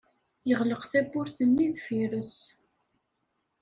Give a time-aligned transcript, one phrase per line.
[0.47, 2.35] Yeɣleq tawwurt-nni deffir-s.